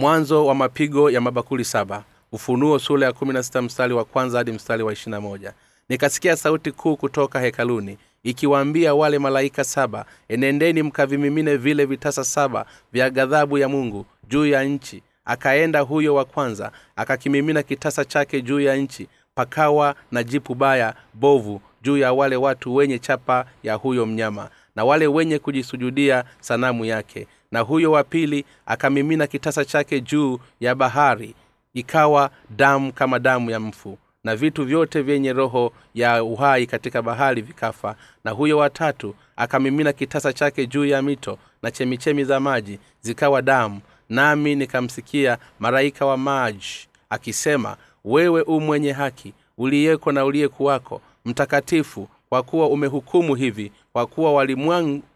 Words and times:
mwanzo 0.00 0.46
wa 0.46 0.54
mapigo 0.54 1.10
ya 1.10 1.20
mabakuli 1.20 1.64
saba 1.64 2.04
ufunuo 2.32 2.78
sura 2.78 3.06
ya 3.06 3.12
kumi 3.12 3.32
na 3.32 3.42
sita 3.42 3.62
mstari 3.62 3.94
wa 3.94 4.04
kwanza 4.04 4.38
hadi 4.38 4.52
mstari 4.52 4.82
wa 4.82 4.92
ishirina 4.92 5.20
moja. 5.20 5.52
Nikasikia 5.88 6.36
sauti 6.36 6.72
kuu 6.72 6.96
kutoka 6.96 7.40
hekaluni 7.40 7.98
ikiwaambia 8.22 8.94
wale 8.94 9.18
malaika 9.18 9.64
saba 9.64 10.04
enendeni 10.28 10.82
mkavimimine 10.82 11.56
vile 11.56 11.84
vitasa 11.84 12.24
saba 12.24 12.66
vya 12.92 13.10
ghadhabu 13.10 13.58
ya 13.58 13.68
mungu 13.68 14.06
juu 14.28 14.46
ya 14.46 14.64
nchi. 14.64 15.02
Akaenda 15.24 15.80
huyo 15.80 16.14
wa 16.14 16.24
kwanza 16.24 16.72
akakimimina 16.96 17.62
kitasa 17.62 18.04
chake 18.04 18.42
juu 18.42 18.60
ya 18.60 18.76
nchi 18.76 19.08
pakawa 19.34 19.94
na 20.10 20.22
jipu 20.22 20.54
baya 20.54 20.94
bovu 21.14 21.60
juu 21.82 21.96
ya 21.98 22.12
wale 22.12 22.36
watu 22.36 22.74
wenye 22.74 22.98
chapa 22.98 23.44
ya 23.62 23.74
huyo 23.74 24.06
mnyama 24.06 24.50
na 24.76 24.84
wale 24.84 25.06
wenye 25.06 25.38
kujisujudia 25.38 26.24
sanamu 26.40 26.84
yake 26.84 27.26
na 27.52 27.60
huyo 27.60 27.92
wa 27.92 28.04
pili 28.04 28.44
akamimina 28.66 29.26
kitasa 29.26 29.64
chake 29.64 30.00
juu 30.00 30.38
ya 30.60 30.74
bahari 30.74 31.34
ikawa 31.74 32.30
damu 32.50 32.92
kama 32.92 33.18
damu 33.18 33.50
ya 33.50 33.60
mfu 33.60 33.98
na 34.24 34.36
vitu 34.36 34.64
vyote 34.64 35.02
vyenye 35.02 35.32
roho 35.32 35.72
ya 35.94 36.24
uhai 36.24 36.66
katika 36.66 37.02
bahari 37.02 37.42
vikafa. 37.42 37.96
Na 38.24 38.30
huyo 38.30 38.58
watatu 38.58 39.14
akamimina 39.36 39.92
kitasa 39.92 40.32
chake 40.32 40.66
juu 40.66 40.84
ya 40.84 41.02
mito 41.02 41.38
na 41.62 41.70
chemichemi 41.70 42.24
za 42.24 42.40
maji 42.40 42.78
zikawa 43.00 43.42
damu. 43.42 43.80
Nami 44.08 44.54
nikamsikia 44.54 45.38
malaika 45.60 46.06
wa 46.06 46.16
maji 46.16 46.88
akisema 47.10 47.76
wewe 48.04 48.42
u 48.42 48.60
mwenye 48.60 48.92
haki 48.92 49.34
uliyeko 49.58 50.12
na 50.12 50.24
uliyekuwako 50.24 51.00
mtakatifu 51.24 52.08
kwa 52.28 52.42
kuwa 52.42 52.68
umehukumu 52.68 53.34
hivi 53.34 53.72
kwa 53.92 54.06
kuwa 54.06 54.32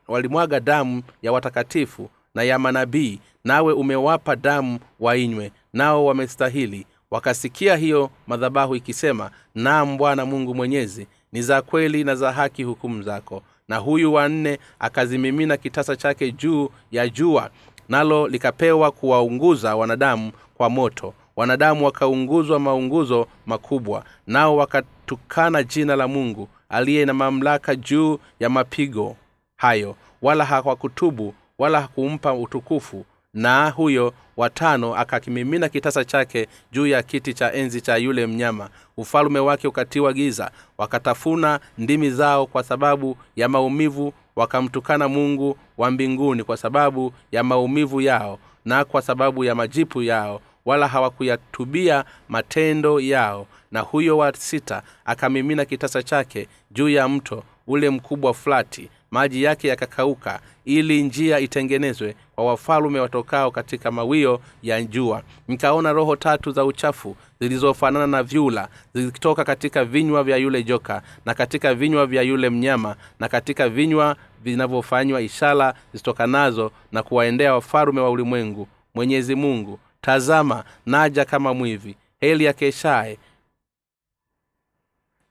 walimwaga 0.08 0.60
damu 0.60 1.02
ya 1.22 1.32
watakatifu 1.32 2.10
na 2.34 2.42
ya 2.42 2.58
manabii 2.58 3.20
nawe 3.44 3.72
umewapa 3.72 4.36
damu 4.36 4.78
wainywe 5.00 5.52
nao 5.72 6.04
wamestahili. 6.04 6.86
Wakasikia 7.10 7.76
hiyo 7.76 8.10
madhabahu 8.26 8.76
ikisema 8.76 9.30
naam 9.54 9.96
bwana 9.96 10.26
mungu 10.26 10.54
mwenyezi 10.54 11.06
ni 11.32 11.42
za 11.42 11.62
kweli 11.62 12.04
na 12.04 12.14
za 12.14 12.32
haki 12.32 12.62
hukumu 12.62 13.02
zako. 13.02 13.42
Na 13.68 13.76
huyu 13.76 14.12
wa 14.14 14.28
nne 14.28 14.58
akazimimina 14.78 15.56
kitasa 15.56 15.96
chake 15.96 16.32
juu 16.32 16.68
ya 16.92 17.08
jua 17.08 17.50
nalo 17.88 18.28
likapewa 18.28 18.90
kuwaunguza 18.90 19.76
wanadamu 19.76 20.32
kwa 20.54 20.70
moto. 20.70 21.14
Wanadamu 21.36 21.84
wakaunguzwa 21.84 22.58
maunguzo 22.60 23.26
makubwa 23.46 24.04
nao 24.26 24.56
wakatukana 24.56 25.62
jina 25.62 25.96
la 25.96 26.08
mungu 26.08 26.48
aliye 26.68 27.04
na 27.04 27.14
mamlaka 27.14 27.76
juu 27.76 28.18
ya 28.40 28.48
mapigo 28.48 29.16
hayo 29.56 29.96
wala 30.22 30.44
hawakutubu 30.44 31.34
wala 31.58 31.80
hakumpa 31.80 32.34
utukufu 32.34 33.04
na 33.34 33.70
huyo 33.70 34.12
watano 34.36 34.94
akakimimina 34.96 35.68
kitasa 35.68 36.04
chake 36.04 36.48
juu 36.72 36.86
ya 36.86 37.02
kiti 37.02 37.34
cha 37.34 37.52
enzi 37.52 37.80
cha 37.80 37.96
yule 37.96 38.26
mnyama. 38.26 38.68
Ufalume 38.96 39.38
wake 39.40 39.68
ukatiwa 39.68 40.12
giza 40.12 40.50
wakatafuna 40.78 41.60
ndimi 41.78 42.10
zao 42.10 42.46
kwa 42.46 42.62
sababu 42.62 43.16
ya 43.36 43.48
maumivu 43.48 44.12
wakamtukana 44.36 45.08
mungu 45.08 45.58
wa 45.78 45.90
mbinguni 45.90 46.44
kwa 46.44 46.56
sababu 46.56 47.12
ya 47.32 47.42
maumivu 47.42 48.00
yao 48.00 48.38
na 48.64 48.84
kwa 48.84 49.02
sababu 49.02 49.44
ya 49.44 49.54
majipu 49.54 50.02
yao 50.02 50.40
wala 50.64 50.88
hawakuyatubia 50.88 52.04
matendo 52.28 53.00
yao. 53.00 53.46
Na 53.72 53.80
huyo 53.80 54.18
wa 54.18 54.32
sita 54.36 54.82
akamimina 55.04 55.64
kitasa 55.64 56.02
chake 56.02 56.48
juu 56.70 56.88
ya 56.88 57.08
mto 57.08 57.42
ule 57.66 57.90
mkubwa 57.90 58.34
flati 58.34 58.88
maji 59.14 59.42
yake 59.42 59.68
yakakauka 59.68 60.40
ili 60.64 61.02
njia 61.02 61.38
itengenezwe 61.38 62.14
kwa 62.34 62.44
wafalume 62.44 63.00
watokao 63.00 63.50
katika 63.50 63.90
mawio 63.90 64.40
ya 64.62 64.82
jua. 64.82 65.22
Nikaona 65.48 65.92
roho 65.92 66.16
tatu 66.16 66.50
za 66.52 66.64
uchafu 66.64 67.16
zilizofanana 67.40 68.06
na 68.06 68.22
vyula 68.22 68.68
zikitoka 68.94 69.44
katika 69.44 69.84
vinywa 69.84 70.24
vya 70.24 70.36
yule 70.36 70.62
joka 70.62 71.02
na 71.26 71.34
katika 71.34 71.74
vinywa 71.74 72.06
vya 72.06 72.22
yule 72.22 72.50
mnyama 72.50 72.96
na 73.20 73.28
katika 73.28 73.68
vinywa 73.68 74.16
vinavyofanywa 74.44 75.20
ishara 75.20 75.74
zitokanazo 75.92 76.70
na 76.92 77.02
kuwaendea 77.02 77.54
wafalume 77.54 78.00
wa 78.00 78.10
ulimwengu. 78.10 78.68
Mwenyezi 78.94 79.34
mungu 79.34 79.78
tazama 80.00 80.64
naja 80.86 81.24
kama 81.24 81.54
mwivi. 81.54 81.96
Heli 82.20 82.48
akeshaye 82.48 83.18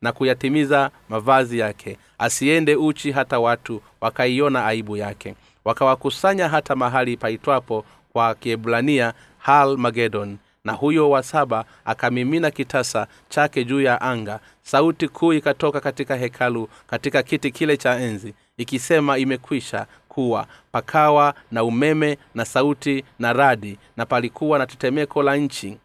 na 0.04 0.12
kuyatimiza 0.12 0.92
mavazi 1.10 1.60
yake. 1.60 1.98
Asiende 2.18 2.76
uchi 2.76 3.12
hata 3.12 3.40
watu 3.40 3.82
wakaiona 4.02 4.66
aibu 4.66 4.98
yake. 4.98 5.36
Wakawakusanya 5.66 6.50
hata 6.50 6.76
mahali 6.76 7.18
paitwapo 7.18 7.86
kwa 8.14 8.36
kiebrania 8.36 9.14
hal 9.38 9.78
magedon. 9.78 10.38
Na 10.64 10.74
huyo 10.74 11.10
wa 11.10 11.24
saba 11.24 11.66
akamimina 11.86 12.52
kitasa 12.52 13.08
chake 13.30 13.64
juu 13.64 13.82
ya 13.82 14.02
anga. 14.02 14.40
Sauti 14.64 15.08
kuu 15.08 15.34
ikatoka 15.34 15.80
katika 15.80 16.16
hekalu 16.16 16.70
katika 16.88 17.24
kiti 17.24 17.52
kile 17.52 17.78
cha 17.78 18.00
enzi 18.00 18.34
ikisema 18.58 19.18
imekwisha 19.18 19.86
kuwa. 20.10 20.48
Pakawa 20.72 21.34
na 21.52 21.64
umeme 21.64 22.18
na 22.36 22.46
sauti 22.46 23.04
na 23.20 23.34
radi 23.34 23.78
na 23.98 24.06
palikuwa 24.06 24.60
na 24.60 24.66
tetemeko 24.68 25.24
la 25.24 25.36
nchi 25.36 25.78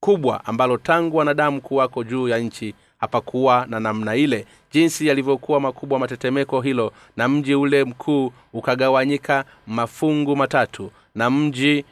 kubwa 0.00 0.44
ambalo 0.44 0.76
tangu 0.76 1.16
wanadamu 1.16 1.60
kuwako 1.60 2.04
juu 2.04 2.28
ya 2.28 2.38
nchi 2.38 2.74
hapakuwa 3.02 3.66
na 3.68 3.80
namna 3.80 4.16
ile. 4.16 4.46
Jinsi 4.72 5.06
yalivyokuwa 5.06 5.60
makubwa 5.60 5.98
matetemeko 5.98 6.60
hilo 6.60 6.92
na 7.16 7.28
mji 7.28 7.54
ule 7.54 7.84
mkuu 7.84 8.32
ukagawanyika 8.52 9.44
mafungu 9.66 10.36
matatu 10.36 10.90
na 11.14 11.30
mji 11.30 11.84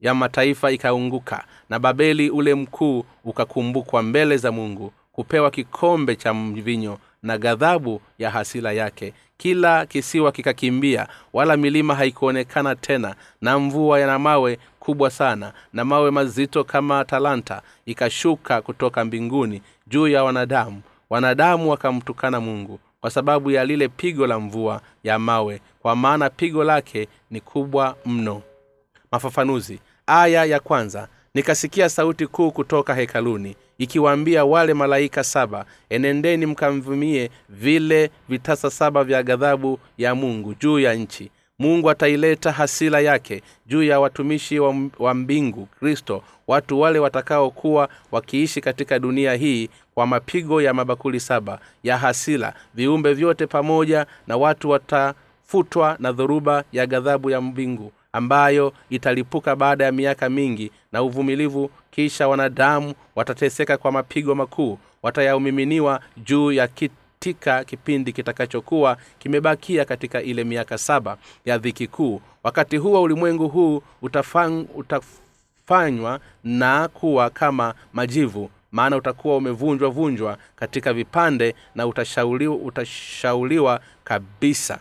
ya 0.00 0.14
mataifa 0.14 0.70
ikaunguka 0.70 1.44
na 1.70 1.78
babeli 1.78 2.30
ule 2.30 2.54
mkuu 2.54 3.04
ukakumbukwa 3.24 4.02
mbele 4.02 4.36
za 4.36 4.52
mungu 4.52 4.92
kupewa 5.12 5.50
kikombe 5.50 6.16
cha 6.16 6.34
mvinyo 6.34 6.98
na 7.22 7.38
ghadhabu 7.38 8.00
ya 8.18 8.30
hasila 8.30 8.72
yake. 8.72 9.12
Kila 9.36 9.86
kisiwa 9.86 10.32
kikakimbia 10.32 11.08
wala 11.32 11.56
milima 11.56 11.94
haikuonekana 11.94 12.74
tena 12.76 13.14
na 13.40 13.58
mvua 13.58 14.00
yana 14.00 14.18
mawe 14.18 14.58
kubwa 14.78 15.10
sana 15.10 15.52
na 15.72 15.84
mawe 15.84 16.10
mazito 16.10 16.64
kama 16.64 17.04
talanta 17.04 17.62
ikashuka 17.86 18.62
kutoka 18.62 19.04
mbinguni 19.04 19.62
juu 19.92 20.08
ya 20.08 20.24
wanadamu. 20.24 20.82
Wanadamu 21.10 21.70
wakamtukana 21.70 22.40
mungu 22.40 22.80
kwa 23.00 23.10
sababu 23.10 23.50
ya 23.50 23.64
lile 23.64 23.88
pigo 23.88 24.26
la 24.26 24.38
mvua 24.40 24.80
ya 25.04 25.18
mawe 25.18 25.60
kwa 25.82 25.96
maana 25.96 26.30
pigo 26.30 26.64
lake 26.64 27.08
ni 27.30 27.40
kubwa 27.40 27.96
mno. 28.06 28.42
Mafafanuzi. 29.12 29.78
Aya 30.06 30.44
ya 30.44 30.60
kwanza. 30.60 31.08
Nikasikia 31.34 31.88
sauti 31.88 32.26
kuu 32.26 32.50
kutoka 32.50 32.94
hekaluni 32.94 33.56
ikiwaambia 33.78 34.44
wale 34.44 34.74
malaika 34.74 35.24
saba 35.24 35.64
enendeni 35.90 36.46
mkamvumie 36.46 37.30
vile 37.48 38.10
vitasa 38.28 38.70
saba 38.70 39.04
vya 39.04 39.22
ghadhabu 39.22 39.78
ya 39.98 40.14
mungu 40.14 40.54
juu 40.54 40.78
ya 40.78 40.94
nchi. 40.94 41.30
Mungu 41.58 41.90
ataileta 41.90 42.52
hasila 42.52 43.00
yake 43.00 43.42
juu 43.66 43.82
ya 43.82 44.00
watumishi 44.00 44.58
wa, 44.58 44.74
wa 44.98 45.14
mbingu 45.14 45.66
kristo 45.66 46.22
watu 46.46 46.80
wale 46.80 46.98
watakaokuwa 46.98 47.88
wakiishi 48.12 48.60
katika 48.60 48.98
dunia 48.98 49.34
hii 49.34 49.68
kwa 49.94 50.06
mapigo 50.06 50.62
ya 50.62 50.74
mabakuli 50.74 51.20
saba 51.20 51.58
ya 51.82 51.98
hasila. 51.98 52.54
Viumbe 52.74 53.14
vyote 53.14 53.46
pamoja 53.46 54.06
na 54.26 54.36
watu 54.36 54.70
watafutwa 54.70 55.96
na 55.98 56.12
dhoruba 56.12 56.64
ya 56.72 56.86
ghadhabu 56.86 57.30
ya 57.30 57.40
mbingu 57.40 57.92
ambayo 58.12 58.72
italipuka 58.90 59.56
baada 59.56 59.84
ya 59.84 59.92
miaka 59.92 60.28
mingi 60.30 60.70
na 60.92 61.02
uvumilivu 61.02 61.70
kisha 61.90 62.28
wanadamu 62.28 62.94
watateseka 63.16 63.76
kwa 63.76 63.92
mapigo 63.92 64.34
makuu. 64.34 64.78
Watayaumiminiwa 65.02 66.00
juu 66.16 66.52
ya 66.52 66.68
kitika 66.68 67.64
kipindi 67.64 68.12
kitakachokuwa 68.12 68.96
kimebakia 69.18 69.84
katika 69.84 70.22
ile 70.22 70.44
miaka 70.44 70.78
saba 70.78 71.16
ya 71.44 71.58
dhiki 71.58 71.86
kuu. 71.86 72.20
Wakati 72.44 72.76
huo 72.76 73.02
ulimwengu 73.02 73.48
huu 73.48 73.82
utafanywa 74.72 76.20
na 76.44 76.88
kuwa 76.88 77.30
kama 77.30 77.74
majivu 77.92 78.50
maana 78.72 78.96
utakuwa 78.96 79.36
umevunjwa 79.36 79.90
vunjwa 79.90 80.38
katika 80.56 80.92
vipande 80.92 81.54
na 81.74 81.86
utashauliwa, 81.86 82.56
utashauliwa 82.56 83.80
kabisa. 84.04 84.78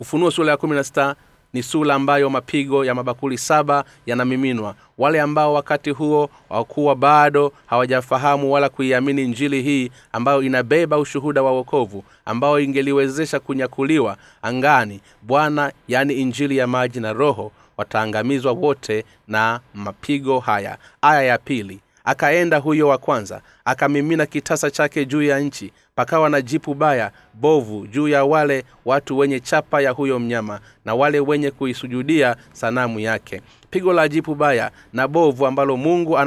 Ufunuo 0.00 0.30
sura 0.30 0.50
ya 0.50 0.56
kumi 0.56 0.74
na 0.76 0.84
sita 0.84 1.16
ni 1.52 1.62
sura 1.62 1.94
ambayo 1.94 2.30
mapigo 2.30 2.84
ya 2.84 2.94
mabakuli 2.94 3.38
saba 3.38 3.84
yanamiminwa. 4.06 4.74
Wale 4.98 5.20
ambao 5.20 5.54
wakati 5.54 5.90
huo 5.90 6.30
wakuwa 6.48 6.96
bado 6.96 7.52
hawajafahamu 7.66 8.52
wala 8.52 8.68
kuiamini 8.68 9.26
njili 9.26 9.62
hii 9.62 9.90
ambayo 10.12 10.42
inabeba 10.42 10.98
ushuhuda 10.98 11.42
wa 11.42 11.52
wokovu 11.52 12.04
ambao 12.24 12.60
ingeliwezesha 12.60 13.40
kunyakuliwa 13.40 14.16
angani 14.42 15.00
bwana 15.22 15.72
yani 15.88 16.14
injili 16.14 16.56
ya 16.56 16.66
maji 16.66 17.00
na 17.00 17.12
roho 17.12 17.52
wataangamizwa 17.76 18.52
wote 18.52 19.04
na 19.28 19.60
mapigo 19.74 20.38
haya. 20.40 20.78
Aya 21.02 21.22
ya 21.22 21.38
pili 21.38 21.80
akaenda 22.08 22.58
huyo 22.58 22.88
wa 22.88 22.98
kwanza 22.98 23.40
akamimina 23.64 24.26
kitasa 24.26 24.70
chake 24.70 25.04
juu 25.04 25.22
ya 25.22 25.40
nchi 25.40 25.72
pakawa 25.98 26.30
na 26.30 26.40
jipu 26.42 26.74
baya 26.74 27.10
bovu 27.34 27.86
juu 27.86 28.08
ya 28.08 28.24
wale 28.24 28.64
watu 28.84 29.18
wenye 29.18 29.40
chapa 29.40 29.80
ya 29.82 29.90
huyo 29.90 30.18
mnyama 30.18 30.60
na 30.84 30.94
wale 30.94 31.20
wenye 31.20 31.50
kuisujudia 31.50 32.36
sanamu 32.52 33.00
yake. 33.00 33.42
Pigo 33.70 33.92
la 33.92 34.08
jipu 34.08 34.34
baya 34.34 34.70
na 34.92 35.08
bovu 35.08 35.46
ambalo 35.46 35.76
mungu 35.76 36.18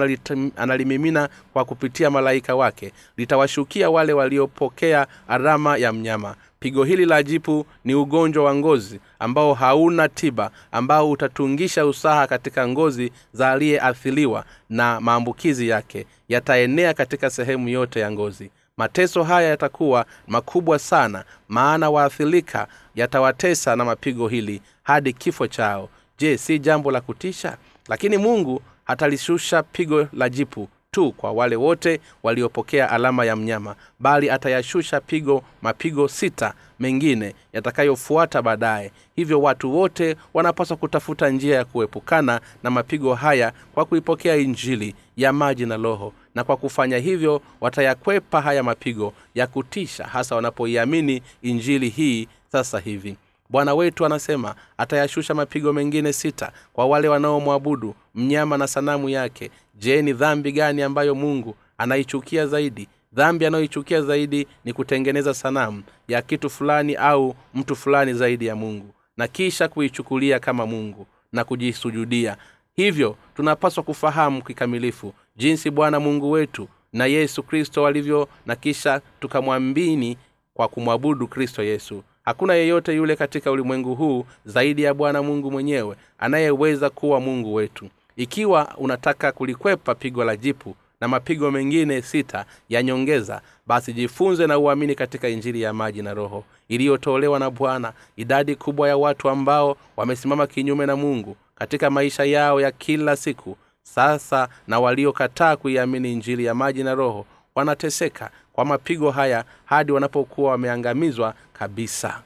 analimimina 0.56 1.30
kwa 1.54 1.66
kupitia 1.66 2.10
malaika 2.10 2.56
wake 2.56 2.92
litawashukia 3.18 3.90
wale 3.90 4.14
waliopokea 4.14 5.08
arama 5.28 5.78
ya 5.78 5.94
mnyama. 5.94 6.36
Pigo 6.60 6.84
hili 6.84 7.06
la 7.06 7.24
jipu 7.24 7.66
ni 7.86 7.96
ugonjwa 7.96 8.44
wa 8.44 8.56
ngozi 8.56 9.00
ambao 9.20 9.54
hauna 9.54 10.10
tiba 10.10 10.52
ambao 10.72 11.12
utatungisha 11.12 11.86
usaha 11.86 12.28
katika 12.28 12.68
ngozi 12.68 13.12
za 13.34 13.52
aliyeathiliwa 13.52 14.46
na 14.70 15.02
maambukizi 15.02 15.68
yake. 15.70 16.06
Yataenea 16.30 16.94
katika 16.94 17.30
sehemu 17.30 17.70
yote 17.70 18.00
ya 18.00 18.12
ngozi 18.12 18.52
mateso 18.82 19.24
haya 19.24 19.50
yatakuwa 19.50 20.06
makubwa 20.28 20.80
sana 20.80 21.24
maana 21.50 21.90
waathirika 21.90 22.68
yatawatesa 22.96 23.76
na 23.76 23.86
mapigo 23.86 24.28
hili 24.28 24.62
hadi 24.84 25.14
kifo 25.14 25.48
chao. 25.48 25.90
Je 26.18 26.38
si 26.38 26.60
jambo 26.60 26.92
la 26.92 27.02
kutisha? 27.02 27.58
Lakini 27.90 28.18
mungu 28.18 28.62
hatalishusha 28.84 29.64
pigo 29.64 30.08
la 30.14 30.30
jipu 30.30 30.70
tu 30.92 31.12
kwa 31.12 31.32
wale 31.32 31.56
wote 31.56 32.00
waliopokea 32.24 32.90
alama 32.90 33.26
ya 33.26 33.36
mnyama 33.36 33.76
bali 34.00 34.30
atayashusha 34.30 35.02
pigo 35.02 35.44
mapigo 35.62 36.08
sita 36.08 36.54
mengine 36.80 37.36
yatakayofuata 37.54 38.42
baadaye. 38.42 38.92
Hivyo 39.16 39.42
watu 39.42 39.76
wote 39.78 40.16
wanapaswa 40.34 40.78
kutafuta 40.78 41.30
njia 41.30 41.56
ya 41.56 41.66
kuepukana 41.66 42.42
na 42.64 42.70
mapigo 42.70 43.16
haya 43.16 43.54
kwa 43.74 43.86
kuipokea 43.86 44.36
injili 44.36 44.96
ya 45.18 45.34
maji 45.34 45.66
na 45.66 45.78
roho 45.78 46.14
na 46.36 46.44
kwa 46.44 46.58
kufanya 46.58 46.98
hivyo 46.98 47.42
watayakwepa 47.62 48.42
haya 48.42 48.64
mapigo 48.64 49.14
ya 49.36 49.48
kutisha 49.48 50.04
hasa 50.08 50.36
wanapoiamini 50.36 51.22
injili 51.42 51.90
hii 51.90 52.28
sasa 52.52 52.80
hivi. 52.80 53.16
Bwana 53.50 53.74
wetu 53.76 54.06
anasema 54.06 54.56
atayashusha 54.78 55.34
mapigo 55.34 55.74
mengine 55.74 56.14
sita 56.14 56.52
kwa 56.74 56.86
wale 56.86 57.08
wanaomwabudu 57.08 57.96
mnyama 58.16 58.58
na 58.58 58.68
sanamu 58.68 59.10
yake. 59.10 59.52
Je 59.76 60.02
ni 60.02 60.14
dhambi 60.14 60.52
gani 60.52 60.82
ambayo 60.82 61.16
mungu 61.16 61.56
anaichukia 61.78 62.48
zaidi? 62.48 62.88
Dhambi 63.14 63.46
anayoichukia 63.46 64.02
zaidi 64.02 64.48
ni 64.66 64.74
kutengeneza 64.74 65.34
sanamu 65.34 65.84
ya 66.08 66.22
kitu 66.22 66.50
fulani 66.50 66.96
au 66.96 67.36
mtu 67.54 67.76
fulani 67.76 68.14
zaidi 68.14 68.46
ya 68.46 68.56
mungu 68.56 68.94
na 69.18 69.28
kisha 69.28 69.68
kuichukulia 69.68 70.40
kama 70.40 70.66
mungu 70.66 71.08
na 71.32 71.44
kujisujudia. 71.44 72.38
Hivyo 72.76 73.16
tunapaswa 73.36 73.84
kufahamu 73.84 74.44
kikamilifu 74.44 75.14
jinsi 75.36 75.70
bwana 75.72 76.00
mungu 76.00 76.32
wetu 76.32 76.68
na 76.94 77.06
yesu 77.06 77.44
kristo 77.44 77.82
walivyo 77.84 78.28
na 78.46 78.56
kisha 78.56 79.02
tukamwambini 79.20 80.18
kwa 80.54 80.68
kumwabudu 80.68 81.28
kristo 81.28 81.64
yesu. 81.64 82.04
Hakuna 82.26 82.54
yeyote 82.54 82.96
yule 82.96 83.16
katika 83.16 83.52
ulimwengu 83.52 83.96
huu 83.96 84.26
zaidi 84.46 84.84
ya 84.84 84.94
bwana 84.94 85.24
mungu 85.24 85.52
mwenyewe 85.52 85.96
anayeweza 86.20 86.90
kuwa 86.90 87.20
mungu 87.20 87.54
wetu. 87.54 87.90
Ikiwa 88.16 88.74
unataka 88.78 89.32
kulikwepa 89.32 89.96
pigo 89.96 90.24
la 90.24 90.38
jipu 90.38 90.76
na 91.02 91.08
mapigo 91.08 91.52
mengine 91.52 92.02
sita 92.02 92.46
ya 92.70 92.84
nyongeza 92.84 93.42
basi 93.68 93.94
jifunze 93.94 94.48
na 94.48 94.60
uamini 94.60 94.96
katika 94.96 95.30
injili 95.30 95.62
ya 95.62 95.74
maji 95.74 96.02
na 96.02 96.14
roho 96.14 96.44
iliyotolewa 96.70 97.40
na 97.40 97.50
bwana. 97.50 97.94
Idadi 98.18 98.56
kubwa 98.56 98.88
ya 98.88 98.98
watu 98.98 99.30
ambao 99.30 99.78
wamesimama 99.98 100.48
kinyume 100.48 100.86
na 100.86 100.96
mungu 100.96 101.36
katika 101.56 101.90
maisha 101.90 102.24
yao 102.26 102.62
ya 102.62 102.72
kila 102.72 103.16
siku 103.16 103.58
sasa 103.84 104.50
na 104.68 104.80
waliokataa 104.80 105.56
kuiamini 105.56 106.14
injili 106.14 106.46
ya 106.46 106.56
maji 106.56 106.84
na 106.84 106.96
roho 106.96 107.26
wanateseka 107.56 108.32
kwa 108.54 108.66
mapigo 108.66 109.12
haya 109.12 109.46
hadi 109.66 109.92
wanapokuwa 109.92 110.52
wameangamizwa 110.52 111.34
kabisa. 111.54 112.22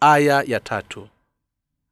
Aya 0.00 0.42
ya 0.46 0.60
tatu. 0.60 1.08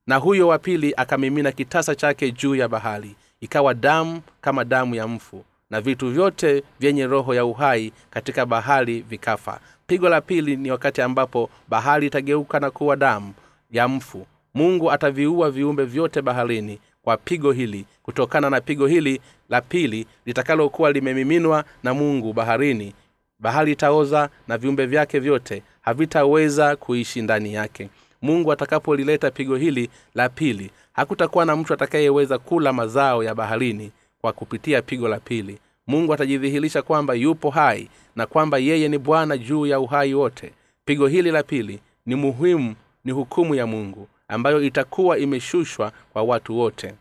Na 0.07 0.17
huyo 0.17 0.49
wa 0.49 0.59
pili 0.59 0.95
akamimina 0.97 1.53
kitasa 1.53 1.95
chake 1.95 2.31
juu 2.31 2.55
ya 2.55 2.69
bahari 2.69 3.17
ikawa 3.41 3.75
damu 3.75 4.21
kama 4.41 4.65
damu 4.65 4.95
ya 4.95 5.09
mfu 5.09 5.45
na 5.71 5.81
vitu 5.81 6.11
vyote 6.11 6.63
vyenye 6.81 7.07
roho 7.07 7.35
ya 7.35 7.45
uhai 7.45 7.93
katika 8.11 8.47
bahari 8.47 9.01
vikafa. 9.01 9.61
Pigo 9.87 10.09
la 10.09 10.21
pili 10.21 10.57
ni 10.57 10.71
wakati 10.71 11.03
ambapo 11.03 11.51
bahari 11.69 12.07
itageuka 12.07 12.61
na 12.61 12.71
kuwa 12.71 12.97
damu 12.97 13.35
ya 13.71 13.89
mfu. 13.89 14.27
Mungu 14.55 14.93
ataviua 14.93 15.51
viumbe 15.51 15.85
vyote 15.85 16.23
baharini 16.23 16.79
kwa 17.05 17.17
pigo 17.17 17.53
hili 17.53 17.85
kutokana 18.03 18.51
na 18.51 18.61
pigo 18.61 18.87
hili 18.87 19.21
la 19.49 19.61
pili 19.61 20.07
litakalokuwa 20.27 20.93
limemiminwa 20.93 21.65
na 21.83 21.95
mungu 21.95 22.33
baharini. 22.33 22.95
Bahari 23.39 23.73
itaoza 23.73 24.29
na 24.49 24.59
viumbe 24.59 24.87
vyake 24.87 25.19
vyote 25.19 25.63
havitaweza 25.81 26.77
kuishi 26.77 27.23
ndani 27.23 27.55
yake. 27.55 27.89
Mungu 28.23 28.53
atakapolileta 28.53 29.31
pigo 29.31 29.57
hili 29.57 29.91
la 30.15 30.29
pili 30.29 30.71
hakutakuwa 30.93 31.45
na 31.45 31.57
mtu 31.57 31.75
atakayeweza 31.75 32.39
kula 32.39 32.73
mazao 32.73 33.25
ya 33.25 33.35
baharini 33.35 33.91
kwa 34.21 34.33
kupitia 34.33 34.83
pigo 34.83 35.09
la 35.09 35.21
pili. 35.21 35.59
Mungu 35.87 36.15
atajidhihirisha 36.15 36.83
kwamba 36.83 37.15
yupo 37.15 37.51
hai 37.51 37.89
na 38.17 38.27
kwamba 38.27 38.59
yeye 38.59 38.89
ni 38.89 38.99
bwana 38.99 39.39
juu 39.39 39.67
ya 39.67 39.81
uhai 39.81 40.15
wote. 40.15 40.53
Pigo 40.85 41.07
hili 41.07 41.31
la 41.31 41.43
pili 41.43 41.81
ni 42.07 42.15
muhimu 42.15 42.75
ni 43.05 43.13
hukumu 43.13 43.55
ya 43.55 43.67
mungu 43.67 44.09
ambayo 44.35 44.63
itakuwa 44.63 45.19
imeshushwa 45.19 45.93
kwa 46.13 46.23
watu 46.23 46.59
wote 46.59 46.95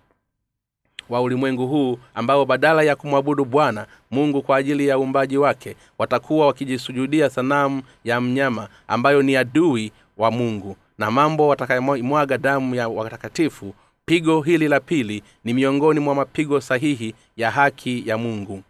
wa 1.09 1.21
ulimwengu 1.21 1.67
huu 1.67 1.97
ambao 2.15 2.45
badala 2.45 2.83
ya 2.83 2.95
kumwabudu 2.95 3.45
bwana 3.45 3.87
mungu 4.11 4.41
kwa 4.41 4.57
ajili 4.57 4.87
ya 4.87 4.99
uumbaji 4.99 5.37
wake 5.37 5.75
watakuwa 5.97 6.47
wakijisujudia 6.47 7.29
sanamu 7.29 7.81
ya 8.03 8.21
mnyama 8.21 8.67
ambayo 8.87 9.21
ni 9.21 9.35
adui 9.35 9.91
wa 10.17 10.31
mungu. 10.31 10.77
Na 10.97 11.11
mambo 11.11 11.47
watakayomwaga 11.47 12.37
damu 12.37 12.75
ya 12.75 12.87
watakatifu 12.89 13.73
pigo 14.05 14.41
hili 14.41 14.67
la 14.67 14.79
pili 14.79 15.23
ni 15.43 15.53
miongoni 15.53 15.99
mwa 15.99 16.15
mapigo 16.15 16.61
sahihi 16.61 17.15
ya 17.37 17.51
haki 17.51 18.03
ya 18.09 18.17
mungu. 18.17 18.63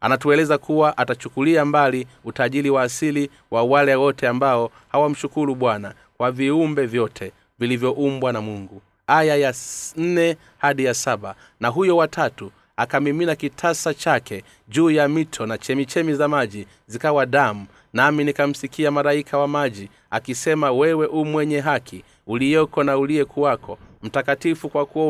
Anatueleza 0.00 0.58
kuwa 0.58 0.98
atachukulia 0.98 1.64
mbali 1.64 2.06
utajiri 2.24 2.70
wa 2.70 2.82
asili 2.82 3.30
wa 3.50 3.62
wale 3.62 3.94
wote 3.94 4.28
ambao 4.28 4.70
hawamshukuru 4.88 5.54
bwana 5.54 5.94
kwa 6.16 6.32
viumbe 6.32 6.86
vyote 6.86 7.32
vilivyoumbwa 7.58 8.32
na 8.32 8.40
mungu. 8.40 8.82
Aya 9.06 9.36
ya 9.36 9.54
nne 9.96 10.36
hadi 10.58 10.84
ya 10.84 10.94
saba. 10.94 11.34
Na 11.60 11.68
huyo 11.68 11.96
watatu 11.96 12.52
akamimina 12.76 13.36
kitasa 13.36 13.94
chake 13.94 14.44
juu 14.68 14.90
ya 14.90 15.08
mito 15.08 15.46
na 15.46 15.58
chemichemi 15.58 16.14
za 16.14 16.28
maji 16.28 16.66
zikawa 16.86 17.26
damu. 17.26 17.66
Nami 17.92 18.24
nikamsikia 18.24 18.90
malaika 18.90 19.38
wa 19.38 19.48
maji 19.48 19.88
akisema 20.10 20.72
wewe 20.72 21.06
u 21.06 21.24
mwenye 21.24 21.60
haki 21.60 22.04
uliyoko 22.26 22.84
na 22.84 22.98
uliyekuwako 22.98 23.78
mtakatifu 24.02 24.68
kwa 24.68 24.86
kuwa 24.86 25.06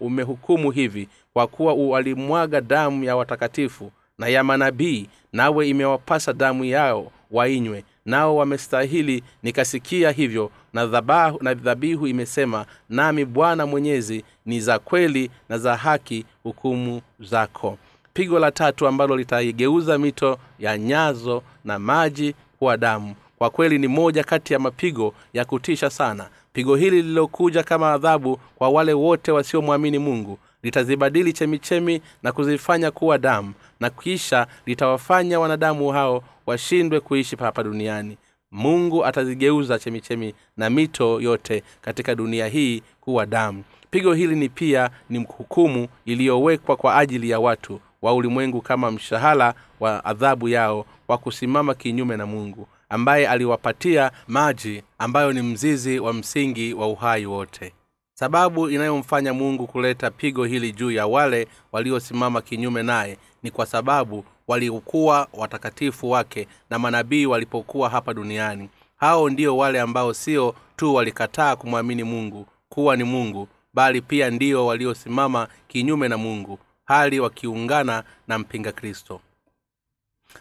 umehukumu 0.00 0.70
hivi 0.70 1.08
kwa 1.32 1.46
kuwa 1.46 1.74
walimwaga 1.74 2.60
damu 2.60 3.04
ya 3.04 3.16
watakatifu 3.16 3.92
na 4.18 4.28
ya 4.28 4.44
manabii 4.44 5.08
nawe 5.32 5.68
imewapasa 5.68 6.32
damu 6.32 6.64
yao 6.64 7.12
wainywe. 7.30 7.84
Nao 8.04 8.36
wamestahili 8.36 9.22
nikasikia 9.42 10.10
hivyo 10.10 10.50
na 10.74 10.86
dhabahu 10.86 11.38
na 11.42 11.54
dhabihu 11.54 12.06
imesema 12.06 12.66
nami 12.88 13.24
bwana 13.24 13.66
mwenyezi 13.66 14.24
ni 14.46 14.60
za 14.60 14.78
kweli 14.78 15.30
na 15.48 15.58
za 15.58 15.76
haki 15.76 16.24
hukumu 16.42 17.00
zako. 17.20 17.78
Pigo 18.14 18.38
la 18.38 18.50
tatu 18.50 18.86
ambalo 18.86 19.16
litaigeuza 19.16 19.98
mito 19.98 20.38
ya 20.58 20.78
nyazo 20.78 21.42
na 21.64 21.78
maji 21.78 22.34
kuwa 22.58 22.76
damu 22.76 23.14
kwa 23.38 23.50
kweli 23.50 23.78
ni 23.78 23.88
moja 23.88 24.24
kati 24.24 24.52
ya 24.52 24.58
mapigo 24.58 25.14
ya 25.32 25.44
kutisha 25.44 25.90
sana. 25.90 26.28
Pigo 26.52 26.76
hili 26.76 26.96
lililokuja 27.02 27.62
kama 27.62 27.92
adhabu 27.92 28.36
kwa 28.56 28.68
wale 28.68 28.92
wote 28.92 29.32
wasiomwamini 29.32 29.98
mungu 29.98 30.38
litazibadili 30.62 31.32
chemichemi 31.32 32.00
na 32.22 32.32
kuzifanya 32.32 32.90
kuwa 32.90 33.18
damu 33.18 33.52
na 33.80 33.90
kisha 33.90 34.46
litawafanya 34.66 35.40
wanadamu 35.40 35.88
hao 35.88 36.24
washindwe 36.46 37.00
kuishi 37.00 37.36
hapa 37.36 37.62
duniani 37.62 38.16
mungu 38.54 39.04
atazigeuza 39.04 39.78
chemichemi 39.78 40.34
na 40.56 40.70
mito 40.70 41.20
yote 41.20 41.62
katika 41.80 42.14
dunia 42.14 42.46
hii 42.48 42.82
kuwa 43.00 43.26
damu. 43.26 43.64
Pigo 43.90 44.14
hili 44.14 44.36
ni 44.36 44.48
pia 44.48 44.90
ni 45.10 45.18
hukumu 45.18 45.88
iliyowekwa 46.04 46.76
kwa 46.76 46.96
ajili 46.98 47.30
ya 47.30 47.40
watu 47.40 47.80
wa 48.02 48.14
ulimwengu 48.14 48.60
kama 48.60 48.90
mshahara 48.90 49.54
wa 49.80 50.04
adhabu 50.04 50.48
yao 50.48 50.86
wa 51.08 51.18
kusimama 51.18 51.74
kinyume 51.74 52.16
na 52.16 52.26
mungu 52.26 52.68
ambaye 52.88 53.28
aliwapatia 53.28 54.10
maji 54.28 54.82
ambayo 54.98 55.32
ni 55.32 55.42
mzizi 55.42 55.98
wa 55.98 56.12
msingi 56.12 56.74
wa 56.74 56.86
uhai 56.88 57.26
wote. 57.26 57.72
Sababu 58.18 58.70
inayomfanya 58.70 59.32
mungu 59.34 59.66
kuleta 59.66 60.10
pigo 60.10 60.44
hili 60.44 60.72
juu 60.72 60.90
ya 60.90 61.06
wale 61.06 61.48
waliosimama 61.72 62.40
kinyume 62.42 62.82
naye 62.82 63.18
ni 63.42 63.50
kwa 63.50 63.66
sababu 63.66 64.24
waliokuwa 64.48 65.28
watakatifu 65.32 66.10
wake 66.10 66.48
na 66.70 66.78
manabii 66.78 67.26
walipokuwa 67.26 67.90
hapa 67.90 68.14
duniani. 68.14 68.68
Hao 68.96 69.30
ndio 69.30 69.56
wale 69.56 69.80
ambao 69.80 70.14
sio 70.14 70.54
tu 70.76 70.94
walikataa 70.94 71.56
kumwamini 71.56 72.04
mungu 72.04 72.46
kuwa 72.68 72.96
ni 72.96 73.04
mungu 73.04 73.48
bali 73.74 74.00
pia 74.00 74.30
ndio 74.30 74.66
waliosimama 74.66 75.48
kinyume 75.68 76.08
na 76.08 76.16
mungu 76.18 76.58
hali 76.84 77.20
wakiungana 77.20 78.04
na 78.28 78.38
mpinga 78.38 78.72
kristo. 78.72 79.20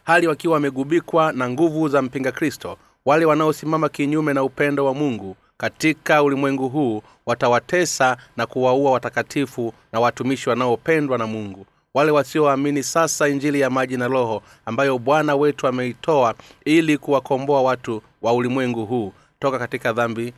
Hali 0.03 0.27
wakiwa 0.27 0.53
wamegubikwa 0.53 1.31
na 1.31 1.49
nguvu 1.49 1.89
za 1.89 2.01
mpinga 2.01 2.31
kristo 2.31 2.77
wale 3.05 3.25
wanaosimama 3.25 3.89
kinyume 3.89 4.33
na 4.33 4.43
upendo 4.43 4.85
wa 4.85 4.93
mungu 4.93 5.35
katika 5.57 6.23
ulimwengu 6.23 6.69
huu 6.69 7.01
watawatesa 7.25 8.17
na 8.37 8.45
kuwaua 8.45 8.91
watakatifu 8.91 9.73
na 9.91 9.99
watumishi 9.99 10.49
wanaopendwa 10.49 11.17
na 11.17 11.27
mungu 11.27 11.65
wale 11.93 12.11
wasioamini 12.11 12.83
sasa 12.83 13.27
injili 13.27 13.59
ya 13.59 13.69
maji 13.69 13.97
na 13.97 14.07
roho 14.07 14.41
ambayo 14.65 14.97
bwana 14.99 15.35
wetu 15.35 15.67
ameitoa 15.67 16.35
ili 16.65 16.97
kuwakomboa 16.97 17.61
watu 17.61 18.01
wa 18.21 18.33
ulimwengu 18.33 18.85
huu. 18.85 19.13
Toka 19.39 19.59
katika 19.59 19.93
dhambi 19.93 20.33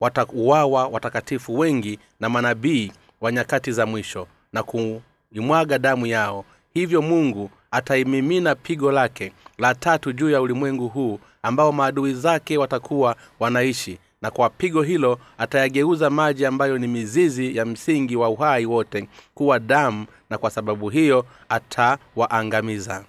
watauawa 0.00 0.86
watakatifu 0.86 1.58
wengi 1.58 1.98
na 2.20 2.28
manabii 2.28 2.92
wa 3.20 3.32
nyakati 3.32 3.72
za 3.72 3.86
mwisho 3.86 4.26
na 4.52 4.62
kuimwaga 4.62 5.78
damu 5.78 6.06
yao. 6.06 6.44
Hivyo 6.74 7.02
mungu 7.02 7.50
ataimimina 7.70 8.54
pigo 8.54 8.92
lake 8.92 9.32
la 9.58 9.74
tatu 9.74 10.12
juu 10.12 10.30
ya 10.30 10.40
ulimwengu 10.40 10.88
huu 10.88 11.18
ambao 11.42 11.72
maadui 11.72 12.14
zake 12.14 12.58
watakuwa 12.58 13.16
wanaishi 13.40 13.98
na 14.22 14.30
kwa 14.30 14.50
pigo 14.50 14.82
hilo 14.82 15.18
atayageuza 15.38 16.10
maji 16.10 16.46
ambayo 16.46 16.78
ni 16.78 16.86
mizizi 16.88 17.56
ya 17.56 17.64
msingi 17.66 18.16
wa 18.16 18.28
uhai 18.28 18.66
wote 18.66 19.08
kuwa 19.34 19.58
damu 19.58 20.06
na 20.30 20.38
kwa 20.38 20.50
sababu 20.50 20.88
hiyo 20.88 21.26
atawaangamiza. 21.48 23.04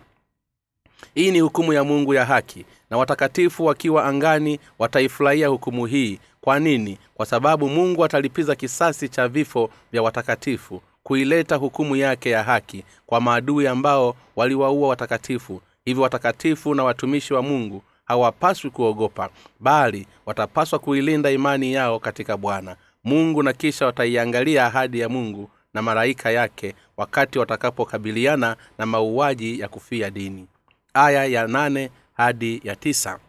Hii 1.16 1.32
ni 1.32 1.40
hukumu 1.40 1.74
ya 1.74 1.84
mungu 1.84 2.14
ya 2.14 2.26
haki 2.26 2.66
na 2.90 2.98
watakatifu 2.98 3.66
wakiwa 3.66 4.06
angani 4.06 4.60
wataifurahia 4.80 5.48
hukumu 5.48 5.86
hii. 5.86 6.20
Kwa 6.42 6.60
nini? 6.60 6.98
Kwa 7.14 7.26
sababu 7.26 7.70
mungu 7.70 8.06
atalipiza 8.06 8.56
kisasi 8.56 9.10
cha 9.10 9.28
vifo 9.28 9.70
vya 9.92 10.02
watakatifu 10.04 10.82
kuileta 11.04 11.56
hukumu 11.56 11.96
yake 11.96 12.30
ya 12.30 12.44
haki 12.44 12.84
kwa 13.06 13.22
maadui 13.22 13.68
ambao 13.68 14.16
waliwaua 14.36 14.88
watakatifu. 14.90 15.62
Hivyo 15.86 16.04
watakatifu 16.04 16.76
na 16.76 16.84
watumishi 16.84 17.34
wa 17.34 17.42
mungu 17.42 17.84
hawapaswi 18.12 18.70
kuogopa 18.70 19.30
bali 19.60 20.08
watapaswa 20.26 20.80
kuilinda 20.80 21.32
imani 21.32 21.74
yao 21.74 22.00
katika 22.00 22.38
bwana. 22.38 22.76
Mungu 23.04 23.44
na 23.44 23.54
kisha 23.54 23.86
wataiangalia 23.86 24.66
ahadi 24.66 25.00
ya 25.00 25.10
mungu 25.10 25.50
na 25.74 25.82
malaika 25.82 26.32
yake 26.32 26.76
wakati 26.98 27.40
watakapokabiliana 27.40 28.56
na 28.78 28.86
mauaji 28.86 29.60
ya 29.60 29.68
kufia 29.68 30.10
dini. 30.10 30.48
Aya 30.94 31.26
ya 31.26 31.48
nane 31.48 31.90
hadi 32.14 32.62
ya 32.64 32.76
tisa. 32.76 33.20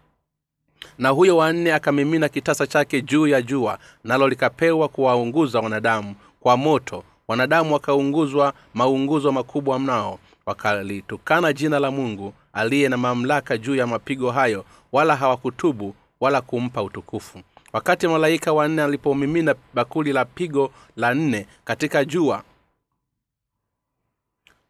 Na 0.98 1.08
huyo 1.08 1.36
wanne 1.36 1.72
akamimina 1.74 2.28
kitasa 2.28 2.66
chake 2.66 3.02
juu 3.02 3.26
ya 3.26 3.42
jua 3.42 3.78
nalo 4.04 4.28
likapewa 4.28 4.88
kuwaunguza 4.88 5.60
wanadamu 5.60 6.14
kwa 6.40 6.56
moto. 6.56 7.04
Wanadamu 7.28 7.72
wakaunguzwa 7.74 8.52
maunguzo 8.74 9.32
makubwa 9.32 9.78
mnao 9.78 10.18
wakalitukana 10.46 11.52
jina 11.52 11.78
la 11.78 11.90
mungu 11.90 12.34
aliye 12.52 12.88
na 12.88 12.96
mamlaka 12.96 13.58
juu 13.58 13.74
ya 13.74 13.86
mapigo 13.86 14.30
hayo 14.30 14.64
wala 14.92 15.16
hawakutubu 15.16 15.94
wala 16.20 16.40
kumpa 16.40 16.82
utukufu. 16.82 17.38
Wakati 17.72 18.08
malaika 18.08 18.52
wanne 18.52 18.82
alipomimina 18.82 19.54
bakuli 19.74 20.12
la 20.12 20.24
pigo 20.24 20.72
la 20.96 21.14
nne 21.14 21.46
katika 21.64 22.04
jua 22.04 22.42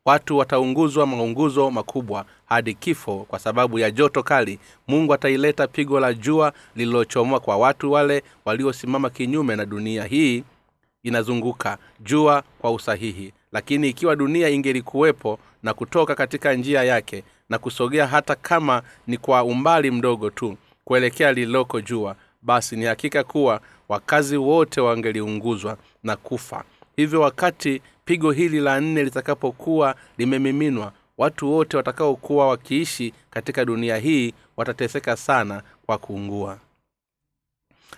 watu 0.05 0.39
wataunguzwa 0.39 1.07
maunguzo 1.07 1.71
makubwa 1.71 2.25
hadi 2.47 2.75
kifo 2.75 3.27
kwa 3.29 3.39
sababu 3.39 3.79
ya 3.79 3.91
joto 3.91 4.23
kali. 4.23 4.59
Mungu 4.89 5.15
ataileta 5.15 5.67
pigo 5.67 6.01
la 6.01 6.15
jua 6.15 6.53
lililochomoa 6.77 7.41
kwa 7.41 7.57
watu 7.57 7.93
wale 7.93 8.23
waliosimama 8.45 9.11
kinyume 9.11 9.57
na 9.57 9.65
dunia. 9.67 10.05
Hii 10.05 10.45
inazunguka 11.03 11.79
jua 12.01 12.43
kwa 12.59 12.71
usahihi 12.73 13.33
lakini 13.53 13.89
ikiwa 13.89 14.17
dunia 14.17 14.49
ingelikuwepo 14.49 15.39
na 15.63 15.75
kutoka 15.75 16.15
katika 16.15 16.55
njia 16.55 16.83
yake 16.85 17.25
na 17.49 17.59
kusogea 17.59 18.07
hata 18.07 18.35
kama 18.35 18.83
ni 19.07 19.19
kwa 19.19 19.45
umbali 19.45 19.91
mdogo 19.91 20.31
tu 20.31 20.57
kuelekea 20.85 21.33
lililoko 21.33 21.81
jua 21.81 22.17
basi 22.43 22.77
ni 22.77 22.85
hakika 22.85 23.25
kuwa 23.25 23.61
wakazi 23.89 24.37
wote 24.37 24.81
wangeliunguzwa 24.81 25.77
na 26.03 26.17
kufa. 26.17 26.65
Hivyo 26.97 27.21
wakati 27.21 27.83
pigo 28.05 28.33
hili 28.33 28.61
la 28.61 28.81
nne 28.81 29.03
litakapokuwa 29.05 29.95
limemiminwa 30.19 30.93
watu 31.19 31.53
wote 31.53 31.77
watakaokuwa 31.77 32.49
wakiishi 32.49 33.15
katika 33.31 33.65
dunia 33.65 33.97
hii 33.97 34.35
watateseka 34.57 35.17
sana 35.17 35.63
kwa 35.87 35.99
kuungua. 35.99 36.59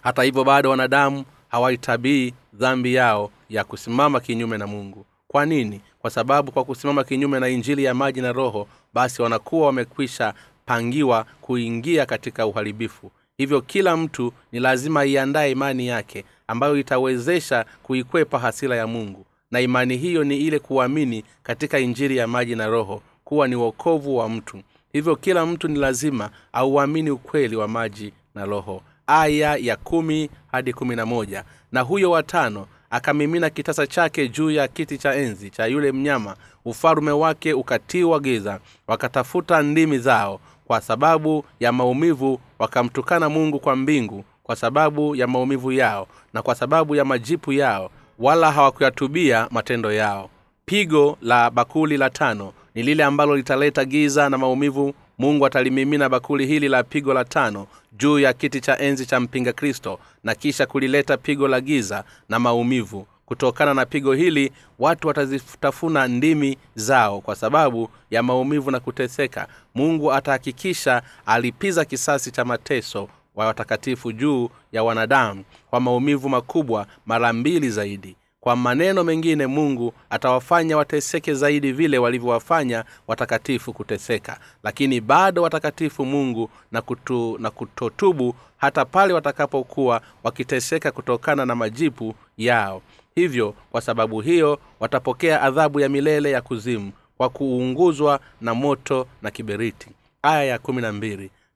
Hata 0.02 0.22
hivyo 0.22 0.44
bado 0.44 0.70
wanadamu 0.70 1.24
hawaitabii 1.48 2.34
dhambi 2.54 2.94
yao 2.94 3.30
ya 3.48 3.64
kusimama 3.64 4.20
kinyume 4.20 4.58
na 4.58 4.66
mungu 4.66 5.06
kwa 5.34 5.46
nini? 5.46 5.80
Kwa 5.98 6.10
sababu 6.10 6.52
kwa 6.52 6.64
kusimama 6.64 7.04
kinyume 7.04 7.40
na 7.40 7.48
injili 7.48 7.84
ya 7.84 7.94
maji 7.94 8.20
na 8.20 8.32
roho 8.32 8.68
basi 8.94 9.22
wanakuwa 9.22 9.66
wamekwisha 9.66 10.34
pangiwa 10.66 11.26
kuingia 11.40 12.06
katika 12.06 12.46
uharibifu. 12.46 13.10
Hivyo 13.36 13.60
kila 13.60 13.96
mtu 13.96 14.32
ni 14.52 14.60
lazima 14.60 15.04
iandaye 15.04 15.50
imani 15.52 15.86
yake 15.86 16.24
ambayo 16.46 16.76
itawezesha 16.76 17.64
kuikwepa 17.82 18.38
hasira 18.38 18.76
ya 18.76 18.86
mungu. 18.86 19.26
Na 19.50 19.60
imani 19.60 19.96
hiyo 19.96 20.24
ni 20.24 20.36
ile 20.36 20.58
kuamini 20.58 21.24
katika 21.42 21.78
injili 21.78 22.16
ya 22.16 22.26
maji 22.26 22.54
na 22.56 22.66
roho 22.66 23.02
kuwa 23.24 23.48
ni 23.48 23.54
wokovu 23.56 24.16
wa 24.16 24.28
mtu. 24.28 24.62
Hivyo 24.92 25.16
kila 25.16 25.46
mtu 25.46 25.68
ni 25.68 25.78
lazima 25.78 26.30
auamini 26.52 27.10
ukweli 27.10 27.56
wa 27.56 27.68
maji 27.68 28.12
na 28.34 28.44
roho. 28.44 28.82
Aya 29.06 29.56
ya 29.56 29.76
kumi 29.76 30.30
hadi 30.52 30.72
kumi 30.72 30.96
na 30.96 31.06
moja. 31.06 31.44
Na 31.72 31.80
huyo 31.80 32.10
watano 32.10 32.66
akamimina 32.94 33.50
kitasa 33.50 33.86
chake 33.86 34.28
juu 34.28 34.50
ya 34.50 34.68
kiti 34.68 34.98
cha 34.98 35.14
enzi 35.14 35.50
cha 35.50 35.66
yule 35.66 35.92
mnyama 35.92 36.36
ufalume 36.64 37.10
wake 37.10 37.52
ukatiwa 37.52 38.20
giza 38.20 38.60
wakatafuta 38.86 39.62
ndimi 39.62 39.98
zao 39.98 40.40
kwa 40.66 40.80
sababu 40.80 41.44
ya 41.60 41.72
maumivu 41.72 42.40
wakamtukana 42.58 43.28
mungu 43.28 43.60
kwa 43.60 43.76
mbingu 43.76 44.24
kwa 44.42 44.56
sababu 44.56 45.16
ya 45.16 45.26
maumivu 45.26 45.72
yao 45.72 46.08
na 46.34 46.42
kwa 46.42 46.54
sababu 46.54 46.94
ya 46.96 47.04
majipu 47.04 47.52
yao 47.52 47.90
wala 48.18 48.52
hawakuyatubia 48.52 49.48
matendo 49.50 49.92
yao. 49.92 50.30
Pigo 50.64 51.18
la 51.22 51.50
bakuli 51.50 51.96
la 51.96 52.10
tano 52.10 52.52
ni 52.74 52.82
lile 52.82 53.04
ambalo 53.04 53.36
litaleta 53.36 53.84
giza 53.84 54.30
na 54.30 54.38
maumivu 54.38 54.94
mungu 55.18 55.46
atalimimina 55.46 56.08
bakuli 56.08 56.46
hili 56.46 56.68
la 56.68 56.82
pigo 56.82 57.14
la 57.14 57.24
tano 57.24 57.66
juu 57.92 58.18
ya 58.18 58.32
kiti 58.32 58.60
cha 58.60 58.78
enzi 58.78 59.06
cha 59.06 59.20
mpinga 59.20 59.52
kristo 59.52 59.98
na 60.24 60.34
kisha 60.34 60.66
kulileta 60.66 61.16
pigo 61.16 61.48
la 61.48 61.60
giza 61.60 62.04
na 62.28 62.38
maumivu. 62.38 63.06
Kutokana 63.26 63.74
na 63.74 63.86
pigo 63.86 64.12
hili 64.12 64.52
watu 64.78 65.08
watazitafuna 65.08 66.08
ndimi 66.08 66.58
zao 66.74 67.20
kwa 67.20 67.36
sababu 67.36 67.88
ya 68.10 68.22
maumivu 68.22 68.70
na 68.70 68.80
kuteseka. 68.80 69.48
Mungu 69.74 70.12
atahakikisha 70.12 71.02
alipiza 71.26 71.84
kisasi 71.84 72.30
cha 72.30 72.44
mateso 72.44 73.08
wa 73.34 73.46
watakatifu 73.46 74.12
juu 74.12 74.48
ya 74.72 74.82
wanadamu 74.84 75.44
kwa 75.70 75.80
maumivu 75.80 76.28
makubwa 76.28 76.86
mara 77.06 77.32
mbili 77.32 77.70
zaidi 77.70 78.16
kwa 78.44 78.56
maneno 78.56 79.04
mengine 79.04 79.46
mungu 79.46 79.92
atawafanya 80.10 80.76
wateseke 80.76 81.34
zaidi 81.34 81.72
vile 81.72 81.98
walivyowafanya 81.98 82.84
watakatifu 83.06 83.72
kuteseka. 83.72 84.38
Lakini 84.62 85.00
bado 85.00 85.42
watakatifu 85.42 86.04
mungu 86.04 86.50
na, 86.72 86.82
kutu, 86.82 87.36
na 87.40 87.50
kutotubu 87.50 88.34
hata 88.56 88.84
pale 88.84 89.12
watakapokuwa 89.14 90.00
wakiteseka 90.24 90.90
kutokana 90.92 91.46
na 91.46 91.54
majipu 91.54 92.14
yao. 92.36 92.82
Hivyo 93.14 93.54
kwa 93.70 93.80
sababu 93.80 94.20
hiyo 94.20 94.58
watapokea 94.80 95.42
adhabu 95.42 95.80
ya 95.80 95.88
milele 95.88 96.30
ya 96.30 96.42
kuzimu 96.42 96.92
kwa 97.16 97.28
kuunguzwa 97.28 98.20
na 98.40 98.54
moto 98.54 99.06
na 99.22 99.30
kiberiti. 99.30 99.88
Aya 100.22 100.44
ya 100.44 100.58
kumi 100.58 100.82
na 100.82 100.92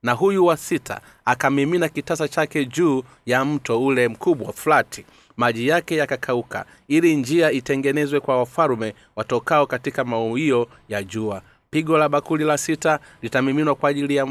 na 0.03 0.11
huyu 0.13 0.45
wa 0.45 0.57
sita 0.57 1.01
akamimina 1.25 1.89
kitasa 1.89 2.27
chake 2.27 2.65
juu 2.65 3.03
ya 3.25 3.45
mto 3.45 3.85
ule 3.85 4.07
mkubwa 4.07 4.53
flati 4.53 5.05
maji 5.39 5.67
yake 5.67 5.95
yakakauka 5.95 6.65
ili 6.87 7.15
njia 7.15 7.51
itengenezwe 7.51 8.19
kwa 8.19 8.37
wafalume 8.37 8.93
watokao 9.15 9.65
katika 9.67 10.03
mauio 10.03 10.67
ya 10.89 11.03
jua. 11.03 11.41
Pigo 11.69 11.97
la 11.97 12.09
bakuli 12.09 12.43
la 12.43 12.57
sita 12.57 12.99
litamiminwa 13.21 13.75
kwa 13.75 13.89
ajili 13.89 14.15
ya 14.15 14.27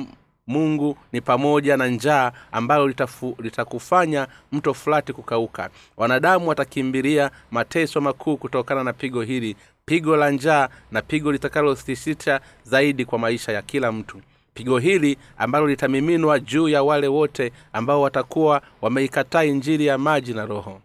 mungu 0.46 0.96
ni 1.12 1.20
pamoja 1.20 1.76
na 1.76 1.86
njaa 1.86 2.32
ambayo 2.52 2.88
litafu, 2.88 3.36
litakufanya 3.38 4.26
mto 4.52 4.74
fulati 4.74 5.12
kukauka. 5.12 5.70
Wanadamu 5.96 6.48
watakimbilia 6.48 7.30
mateso 7.50 8.00
makuu 8.00 8.36
kutokana 8.36 8.84
na 8.84 8.92
pigo 8.92 9.22
hili 9.22 9.56
pigo 9.84 10.16
la 10.16 10.30
njaa 10.30 10.68
na 10.92 11.02
pigo 11.02 11.32
litakalosisita 11.32 12.40
zaidi 12.64 13.04
kwa 13.04 13.18
maisha 13.18 13.52
ya 13.52 13.62
kila 13.62 13.92
mtu. 13.92 14.20
Pigo 14.54 14.78
hili 14.78 15.18
ambalo 15.38 15.66
litamiminwa 15.66 16.40
juu 16.40 16.68
ya 16.68 16.82
wale 16.82 17.08
wote 17.08 17.52
ambao 17.72 18.00
watakuwa 18.02 18.62
wameikataa 18.80 19.44
injili 19.44 19.86
ya 19.86 19.98
maji 19.98 20.34
na 20.34 20.46
roho 20.46 20.80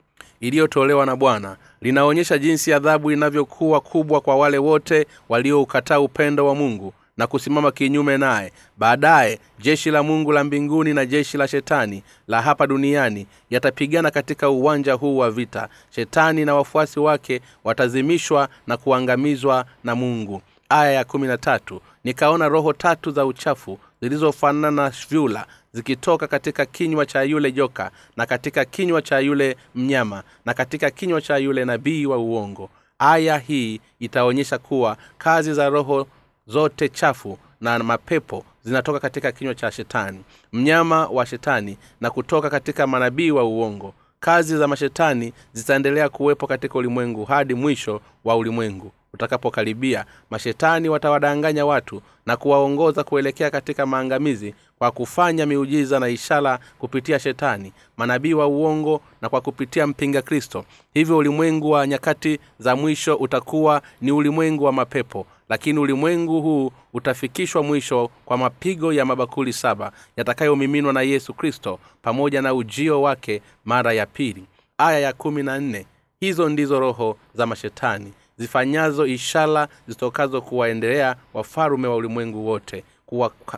iliyotolewa 0.47 1.05
na 1.05 1.15
bwana 1.15 1.57
linaonyesha 1.81 2.37
jinsi 2.37 2.73
adhabu 2.73 3.11
inavyokuwa 3.11 3.81
kubwa 3.81 4.21
kwa 4.21 4.35
wale 4.35 4.57
wote 4.57 5.07
walioukataa 5.29 5.99
upendo 5.99 6.45
wa 6.47 6.55
mungu 6.55 6.93
na 7.17 7.27
kusimama 7.27 7.71
kinyume 7.71 8.17
naye. 8.17 8.51
Baadaye 8.77 9.39
jeshi 9.59 9.91
la 9.91 10.03
mungu 10.03 10.31
la 10.31 10.43
mbinguni 10.43 10.93
na 10.93 11.05
jeshi 11.05 11.37
la 11.37 11.47
shetani 11.47 12.03
la 12.27 12.41
hapa 12.41 12.67
duniani 12.67 13.27
yatapigana 13.49 14.11
katika 14.11 14.49
uwanja 14.49 14.93
huu 14.93 15.17
wa 15.17 15.31
vita. 15.31 15.69
Shetani 15.89 16.45
na 16.45 16.55
wafuasi 16.55 16.99
wake 16.99 17.41
watazimishwa 17.63 18.49
na 18.67 18.77
kuangamizwa 18.77 19.65
na 19.83 19.95
mungu. 19.95 20.41
Aya 20.69 20.91
ya 20.91 21.03
kumi 21.03 21.27
na 21.27 21.37
tatu. 21.37 21.81
Nikaona 22.03 22.47
roho 22.49 22.73
tatu 22.73 23.11
za 23.11 23.25
uchafu 23.25 23.79
zilizofanana 24.03 24.71
na 24.71 24.91
vyula 25.09 25.45
zikitoka 25.73 26.27
katika 26.27 26.65
kinywa 26.65 27.05
cha 27.05 27.23
yule 27.23 27.51
joka 27.51 27.91
na 28.17 28.25
katika 28.25 28.65
kinywa 28.65 29.01
cha 29.01 29.19
yule 29.19 29.57
mnyama 29.75 30.23
na 30.45 30.53
katika 30.53 30.89
kinywa 30.91 31.21
cha 31.21 31.37
yule 31.37 31.65
nabii 31.65 32.05
wa 32.05 32.17
uongo. 32.17 32.69
Aya 32.99 33.37
hii 33.37 33.79
itaonyesha 33.99 34.57
kuwa 34.57 34.97
kazi 35.17 35.53
za 35.53 35.69
roho 35.69 36.07
zote 36.47 36.89
chafu 36.89 37.37
na 37.61 37.79
mapepo 37.79 38.45
zinatoka 38.63 38.99
katika 38.99 39.31
kinywa 39.31 39.55
cha 39.55 39.71
shetani 39.71 40.23
mnyama 40.53 41.07
wa 41.07 41.25
shetani 41.25 41.77
na 42.01 42.09
kutoka 42.09 42.49
katika 42.49 42.87
manabii 42.87 43.31
wa 43.31 43.43
uongo. 43.43 43.93
Kazi 44.19 44.57
za 44.57 44.67
mashetani 44.67 45.33
zitaendelea 45.53 46.09
kuwepo 46.09 46.47
katika 46.47 46.75
ulimwengu 46.79 47.25
hadi 47.25 47.53
mwisho 47.53 48.01
wa 48.23 48.35
ulimwengu 48.35 48.91
utakapokaribia 49.13 50.05
mashetani 50.29 50.89
watawadanganya 50.89 51.65
watu 51.65 52.01
na 52.25 52.37
kuwaongoza 52.37 53.03
kuelekea 53.03 53.51
katika 53.51 53.85
maangamizi 53.85 54.55
kwa 54.77 54.91
kufanya 54.91 55.45
miujiza 55.45 55.99
na 55.99 56.07
ishara 56.09 56.59
kupitia 56.79 57.19
shetani 57.19 57.73
manabii 57.97 58.33
wa 58.33 58.47
uongo 58.47 59.01
na 59.21 59.29
kwa 59.29 59.41
kupitia 59.41 59.87
mpinga 59.87 60.21
kristo. 60.21 60.65
Hivyo 60.93 61.17
ulimwengu 61.17 61.71
wa 61.71 61.87
nyakati 61.87 62.39
za 62.59 62.75
mwisho 62.75 63.15
utakuwa 63.15 63.81
ni 64.01 64.11
ulimwengu 64.11 64.63
wa 64.63 64.71
mapepo 64.71 65.25
lakini 65.49 65.79
ulimwengu 65.79 66.41
huu 66.41 66.71
utafikishwa 66.93 67.63
mwisho 67.63 68.09
kwa 68.25 68.37
mapigo 68.37 68.93
ya 68.93 69.05
mabakuli 69.05 69.53
saba 69.53 69.91
yatakayomiminwa 70.17 70.93
na 70.93 71.01
yesu 71.01 71.33
kristo 71.33 71.79
pamoja 72.01 72.41
na 72.41 72.53
ujio 72.53 73.01
wake 73.01 73.41
mara 73.65 73.93
ya 73.93 74.05
pili. 74.05 74.43
Aya 74.77 74.99
ya 74.99 75.13
kumi 75.13 75.43
na 75.43 75.59
nne. 75.59 75.85
Hizo 76.19 76.49
ndizo 76.49 76.79
roho 76.79 77.17
za 77.33 77.45
mashetani 77.45 78.13
zifanyazo 78.37 79.05
ishara 79.05 79.67
zitokazo 79.87 80.41
kuwaendelea 80.41 81.15
wafalume 81.33 81.87
wa 81.87 81.95
ulimwengu 81.95 82.47
wote 82.47 82.83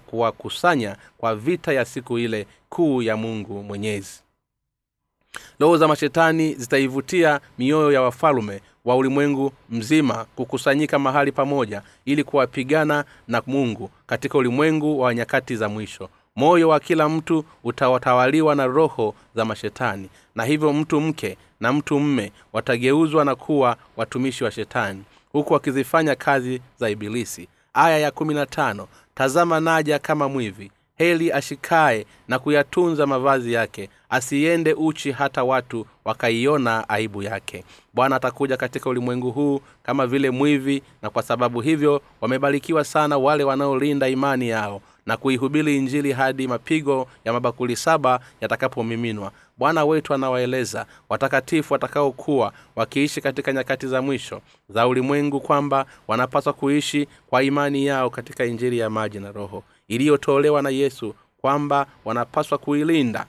kuwakusanya 0.06 0.90
kuwa 0.96 1.06
kwa 1.18 1.36
vita 1.36 1.74
ya 1.74 1.86
siku 1.86 2.20
ile 2.20 2.48
kuu 2.70 3.02
ya 3.02 3.18
mungu 3.18 3.64
mwenyezi. 3.64 4.22
Roho 5.60 5.78
za 5.78 5.88
mashetani 5.88 6.54
zitaivutia 6.56 7.40
mioyo 7.58 7.92
ya 7.92 8.02
wafalume 8.02 8.62
wa 8.86 8.96
ulimwengu 8.96 9.52
mzima 9.70 10.26
kukusanyika 10.36 11.00
mahali 11.00 11.32
pamoja 11.32 11.82
ili 12.06 12.24
kuwapigana 12.24 13.06
na 13.28 13.42
mungu 13.48 13.90
katika 14.08 14.38
ulimwengu 14.38 15.00
wa 15.00 15.14
nyakati 15.14 15.56
za 15.56 15.70
mwisho 15.70 16.10
moyo 16.36 16.70
wa 16.70 16.80
kila 16.80 17.10
mtu 17.10 17.46
utawatawaliwa 17.64 18.56
na 18.56 18.66
roho 18.66 19.16
za 19.36 19.46
mashetani 19.46 20.10
na 20.36 20.44
hivyo 20.46 20.74
mtu 20.74 21.02
mke 21.02 21.38
na 21.60 21.74
mtu 21.74 22.00
mme 22.00 22.32
watageuzwa 22.54 23.26
na 23.26 23.36
kuwa 23.36 23.78
watumishi 23.98 24.44
wa 24.44 24.52
shetani 24.52 25.04
huku 25.32 25.54
wakizifanya 25.54 26.16
kazi 26.16 26.62
za 26.80 26.90
ibilisi. 26.90 27.48
Aya 27.74 27.98
ya 28.00 28.12
kumi 28.12 28.34
na 28.34 28.46
tano 28.46 28.88
tazama 29.16 29.60
naja 29.60 30.00
kama 30.00 30.30
mwivi 30.30 30.72
heli 30.98 31.32
ashikaye 31.32 32.06
na 32.28 32.40
kuyatunza 32.40 33.08
mavazi 33.08 33.54
yake 33.54 33.90
asiende 34.10 34.74
uchi 34.74 35.12
hata 35.12 35.44
watu 35.44 35.86
wakaiona 36.06 36.90
aibu 36.90 37.24
yake. 37.24 37.64
Bwana 37.94 38.16
atakuja 38.16 38.58
katika 38.58 38.90
ulimwengu 38.90 39.32
huu 39.32 39.62
kama 39.84 40.08
vile 40.08 40.30
mwivi 40.30 40.84
na 41.02 41.10
kwa 41.10 41.24
sababu 41.24 41.62
hivyo 41.62 42.02
wamebarikiwa 42.22 42.84
sana 42.84 43.18
wale 43.18 43.44
wanaolinda 43.44 44.08
imani 44.10 44.50
yao 44.50 44.82
na 45.06 45.18
kuihubiri 45.18 45.78
injili 45.78 46.12
hadi 46.12 46.48
mapigo 46.48 47.08
ya 47.26 47.34
mabakuli 47.34 47.76
saba 47.76 48.20
yatakapomiminwa. 48.42 49.32
Bwana 49.58 49.86
wetu 49.86 50.14
anawaeleza 50.14 50.86
watakatifu 51.10 51.74
watakaokuwa 51.74 52.54
wakiishi 52.76 53.22
katika 53.22 53.54
nyakati 53.54 53.88
za 53.88 54.02
mwisho 54.02 54.42
za 54.70 54.88
ulimwengu 54.88 55.40
kwamba 55.42 55.86
wanapaswa 56.08 56.54
kuishi 56.54 57.08
kwa 57.28 57.44
imani 57.44 57.86
yao 57.86 58.10
katika 58.10 58.46
injili 58.46 58.78
ya 58.78 58.90
maji 58.90 59.20
na 59.20 59.32
roho 59.32 59.64
iliyotolewa 59.88 60.62
na 60.62 60.70
yesu 60.70 61.16
kwamba 61.42 61.88
wanapaswa 62.06 62.58
kuilinda 62.58 63.26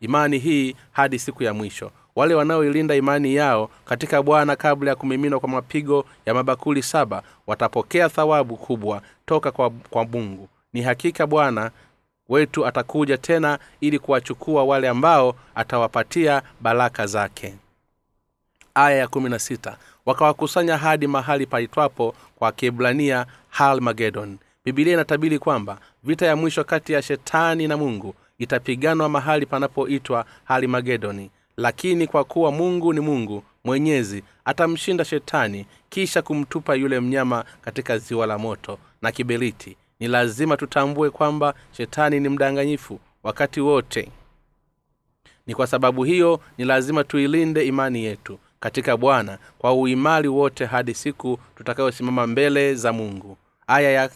imani 0.00 0.38
hii 0.38 0.76
hadi 0.92 1.18
siku 1.18 1.42
ya 1.42 1.54
mwisho 1.54 1.90
wale 2.16 2.34
wanaoilinda 2.34 2.94
imani 2.94 3.34
yao 3.34 3.70
katika 3.84 4.22
bwana 4.22 4.56
kabla 4.56 4.90
ya 4.90 4.96
kumiminwa 4.96 5.40
kwa 5.40 5.48
mapigo 5.48 6.04
ya 6.26 6.34
mabakuli 6.34 6.82
saba 6.82 7.22
watapokea 7.46 8.08
thawabu 8.08 8.56
kubwa 8.56 9.02
toka 9.26 9.50
kwa, 9.50 9.70
kwa 9.70 10.04
mungu. 10.04 10.48
Ni 10.72 10.82
hakika 10.82 11.26
bwana 11.26 11.70
wetu 12.28 12.66
atakuja 12.66 13.18
tena 13.18 13.58
ili 13.80 13.98
kuwachukua 13.98 14.64
wale 14.64 14.88
ambao 14.88 15.34
atawapatia 15.54 16.42
baraka 16.60 17.06
zake. 17.06 17.54
Aya 18.74 18.96
ya 18.96 19.08
kumi 19.08 19.30
na 19.30 19.38
wakawakusanya 20.06 20.78
hadi 20.78 21.06
mahali 21.06 21.46
paitwapo 21.46 22.14
kwa 22.36 22.52
kiebrania 22.52 23.26
halmagedon. 23.48 24.38
Bibilia 24.64 24.92
inatabiri 24.94 25.38
kwamba 25.38 25.78
vita 26.04 26.26
ya 26.26 26.36
mwisho 26.36 26.64
kati 26.64 26.92
ya 26.92 27.02
shetani 27.02 27.68
na 27.68 27.76
mungu 27.76 28.14
itapiganwa 28.38 29.08
mahali 29.08 29.46
panapoitwa 29.46 30.24
halimagedoni 30.44 31.30
lakini 31.56 32.06
kwa 32.06 32.24
kuwa 32.24 32.52
mungu 32.52 32.92
ni 32.92 33.00
mungu 33.00 33.42
mwenyezi 33.64 34.22
atamshinda 34.44 35.04
shetani 35.04 35.66
kisha 35.88 36.22
kumtupa 36.22 36.74
yule 36.74 37.00
mnyama 37.00 37.44
katika 37.60 37.98
ziwa 37.98 38.26
la 38.26 38.38
moto 38.38 38.78
na 39.02 39.12
kiberiti. 39.12 39.76
Ni 40.00 40.08
lazima 40.08 40.56
tutambue 40.56 41.10
kwamba 41.10 41.54
shetani 41.76 42.20
ni 42.20 42.28
mdanganyifu 42.28 43.00
wakati 43.22 43.60
wote. 43.60 44.08
Ni 45.46 45.54
kwa 45.54 45.66
sababu 45.66 46.04
hiyo 46.04 46.40
ni 46.58 46.64
lazima 46.64 47.04
tuilinde 47.04 47.66
imani 47.66 48.04
yetu 48.04 48.38
katika 48.60 48.96
bwana 48.96 49.38
kwa 49.58 49.72
uimari 49.72 50.28
wote 50.28 50.64
hadi 50.64 50.94
siku 50.94 51.38
tutakayosimama 51.56 52.26
mbele 52.26 52.74
za 52.74 52.92
mungu. 52.92 53.36
Aya 53.66 53.90
ya 53.90 54.10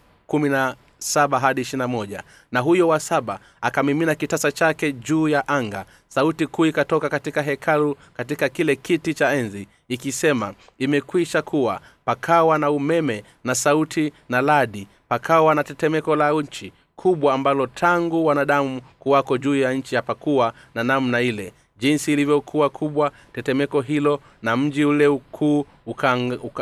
saba 0.99 1.41
hadi 1.41 1.61
ishirina 1.61 1.89
moja. 1.89 2.23
Na 2.53 2.61
huyo 2.61 2.89
wa 2.89 3.01
saba 3.01 3.39
akamimina 3.61 4.15
kitasa 4.15 4.53
chake 4.53 4.93
juu 4.93 5.29
ya 5.29 5.49
anga. 5.49 5.85
Sauti 6.09 6.47
kuu 6.47 6.67
ikatoka 6.67 7.09
katika 7.09 7.43
hekalu 7.43 7.97
katika 8.17 8.49
kile 8.49 8.77
kiti 8.77 9.15
cha 9.15 9.33
enzi 9.33 9.69
ikisema 9.89 10.55
imekwisha 10.79 11.43
kuwa. 11.43 11.81
Pakawa 12.05 12.59
na 12.59 12.71
umeme 12.71 13.25
na 13.45 13.55
sauti 13.55 14.13
na 14.29 14.41
ladi. 14.41 14.89
Pakawa 15.09 15.55
na 15.55 15.65
tetemeko 15.65 16.17
la 16.17 16.31
nchi 16.33 16.73
kubwa 16.97 17.35
ambalo 17.35 17.67
tangu 17.67 18.27
wanadamu 18.27 18.81
kuwako 18.99 19.39
juu 19.39 19.57
ya 19.57 19.73
nchi 19.73 19.97
hapakuwa 19.97 20.53
na 20.75 20.85
namna 20.85 21.21
ile. 21.21 21.53
Jinsi 21.79 22.13
ilivyokuwa 22.13 22.71
kubwa 22.71 23.13
tetemeko 23.33 23.81
hilo 23.81 24.21
na 24.43 24.57
mji 24.57 24.85
ule 24.85 25.07
ukuu 25.07 25.67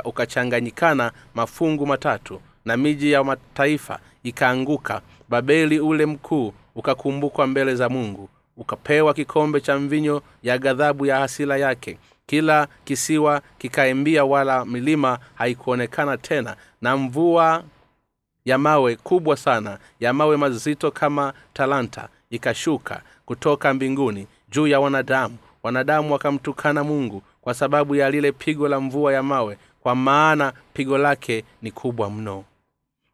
ukachanganyikana 0.05 1.05
uka, 1.07 1.13
uka 1.13 1.25
mafungu 1.35 1.87
matatu 1.87 2.41
na 2.65 2.77
miji 2.77 3.13
ya 3.13 3.25
mataifa 3.25 3.99
ikaanguka 4.29 5.01
babeli 5.29 5.81
ule 5.81 6.07
mkuu 6.07 6.53
ukakumbukwa 6.75 7.47
mbele 7.47 7.75
za 7.75 7.89
mungu 7.89 8.29
ukapewa 8.57 9.15
kikombe 9.15 9.61
cha 9.61 9.79
mvinyo 9.79 10.23
ya 10.43 10.59
ghadhabu 10.59 11.07
ya 11.07 11.19
hasila 11.19 11.57
yake. 11.57 11.99
Kila 12.27 12.69
kisiwa 12.85 13.43
kikaembia 13.59 14.25
wala 14.25 14.65
milima 14.65 15.19
haikuonekana 15.35 16.17
tena 16.17 16.57
na 16.83 16.97
mvua 16.97 17.65
ya 18.45 18.59
mawe 18.59 18.97
kubwa 18.97 19.37
sana 19.37 19.79
ya 20.01 20.13
mawe 20.13 20.37
mazito 20.37 20.91
kama 20.91 21.33
talanta 21.53 22.09
ikashuka 22.31 23.03
kutoka 23.27 23.75
mbinguni 23.75 24.27
juu 24.49 24.67
ya 24.67 24.81
wanadamu. 24.81 25.37
Wanadamu 25.63 26.13
wakamtukana 26.13 26.85
mungu 26.85 27.23
kwa 27.41 27.55
sababu 27.55 27.95
ya 27.95 28.11
lile 28.11 28.33
pigo 28.33 28.69
la 28.69 28.81
mvua 28.81 29.13
ya 29.13 29.23
mawe 29.23 29.59
kwa 29.81 29.95
maana 29.95 30.53
pigo 30.73 30.99
lake 30.99 31.45
ni 31.63 31.71
kubwa 31.71 32.11
mno 32.11 32.45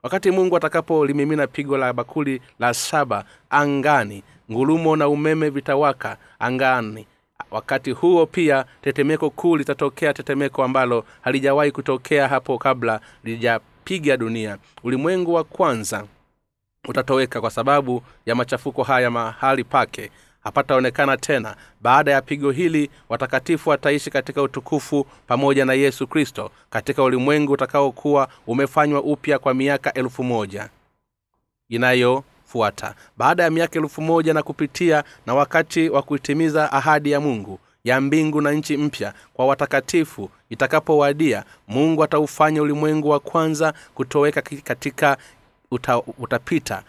wakati 0.03 0.31
mungu 0.31 0.57
atakapolimimina 0.57 1.47
pigo 1.47 1.79
la 1.79 1.93
bakuli 1.93 2.41
la 2.59 2.75
saba 2.75 3.25
angani 3.51 4.23
ngulumo 4.51 4.97
na 4.97 5.09
umeme 5.09 5.51
vitawaka 5.51 6.17
angani. 6.39 7.07
Wakati 7.51 7.91
huo 7.91 8.27
pia 8.27 8.65
tetemeko 8.83 9.31
kuu 9.31 9.57
litatokea 9.57 10.15
tetemeko 10.15 10.65
ambalo 10.65 11.05
halijawahi 11.21 11.71
kutokea 11.73 12.29
hapo 12.29 12.59
kabla 12.59 13.01
lijapiga 13.25 14.17
dunia. 14.17 14.59
Ulimwengu 14.85 15.35
wa 15.35 15.45
kwanza 15.45 16.05
utatoweka 16.89 17.41
kwa 17.41 17.51
sababu 17.51 18.03
ya 18.27 18.35
machafuko 18.35 18.83
haya 18.83 19.11
mahali 19.11 19.65
pake 19.65 20.11
hapataonekana 20.45 21.17
tena. 21.17 21.57
Baada 21.81 22.11
ya 22.13 22.23
pigo 22.23 22.51
hili 22.51 22.91
watakatifu 23.09 23.71
wataishi 23.71 24.11
katika 24.11 24.43
utukufu 24.43 25.07
pamoja 25.27 25.65
na 25.65 25.73
yesu 25.75 26.07
kristo 26.07 26.51
katika 26.71 27.03
ulimwengu 27.03 27.53
utakaokuwa 27.53 28.29
umefanywa 28.47 29.03
upya 29.03 29.39
kwa 29.39 29.55
miaka 29.55 29.93
elfu 29.93 30.25
moja 30.25 30.69
inayofuata. 31.69 32.95
Baada 33.17 33.43
ya 33.43 33.51
miaka 33.51 33.79
elfu 33.79 34.03
moja 34.03 34.35
na 34.35 34.43
kupitia 34.43 35.05
na 35.27 35.35
wakati 35.35 35.89
wa 35.89 36.03
kuitimiza 36.03 36.73
ahadi 36.73 37.11
ya 37.11 37.21
mungu 37.21 37.59
ya 37.85 38.01
mbingu 38.01 38.41
na 38.41 38.53
nchi 38.53 38.77
mpya 38.77 39.15
kwa 39.35 39.47
watakatifu 39.47 40.31
itakapowadia 40.51 41.45
mungu 41.69 42.05
ataufanya 42.05 42.63
ulimwengu 42.63 43.09
wa 43.09 43.21
kwanza 43.21 43.75
kutoweka 43.95 44.43
katika 44.65 45.17
uta, 45.71 45.99
utapita 45.99 46.83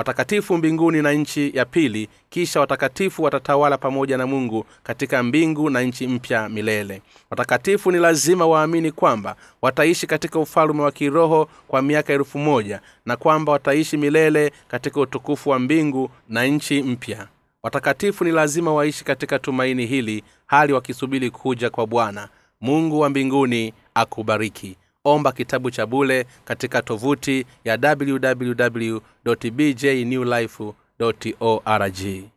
watakatifu 0.00 0.56
mbinguni 0.58 1.02
na 1.02 1.12
nchi 1.12 1.56
ya 1.56 1.64
pili 1.64 2.08
kisha 2.30 2.60
watakatifu 2.60 3.22
watatawala 3.22 3.78
pamoja 3.78 4.18
na 4.18 4.26
mungu 4.26 4.64
katika 4.82 5.22
mbingu 5.22 5.70
na 5.70 5.82
nchi 5.82 6.06
mpya 6.06 6.48
milele. 6.48 7.02
Watakatifu 7.30 7.92
ni 7.92 7.98
lazima 7.98 8.46
waamini 8.46 8.92
kwamba 8.92 9.36
wataishi 9.62 10.06
katika 10.06 10.38
ufalume 10.38 10.82
wa 10.82 10.92
kiroho 10.92 11.48
kwa 11.68 11.82
miaka 11.82 12.12
elfu 12.12 12.38
moja 12.38 12.80
na 13.06 13.16
kwamba 13.16 13.52
wataishi 13.52 13.96
milele 13.96 14.52
katika 14.68 15.00
utukufu 15.00 15.50
wa 15.50 15.58
mbingu 15.58 16.10
na 16.28 16.44
nchi 16.44 16.82
mpya. 16.82 17.28
Watakatifu 17.62 18.24
ni 18.24 18.30
lazima 18.32 18.72
waishi 18.74 19.04
katika 19.04 19.38
tumaini 19.38 19.86
hili 19.86 20.24
hali 20.46 20.72
wakisubiri 20.72 21.30
kuja 21.30 21.70
kwa 21.70 21.86
bwana. 21.86 22.28
Mungu 22.60 23.00
wa 23.00 23.10
mbinguni 23.10 23.74
akubariki 23.94 24.76
omba 25.04 25.32
kitabu 25.32 25.70
cha 25.70 25.86
bule 25.86 26.26
katika 26.44 26.82
tovuti 26.82 27.46
ya 27.64 27.78
www 28.00 28.98
bjnewlife 29.50 30.72
org 31.40 32.30